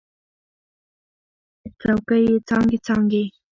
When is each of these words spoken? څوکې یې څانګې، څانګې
څوکې 1.79 2.17
یې 2.25 2.35
څانګې، 2.47 2.77
څانګې 2.85 3.23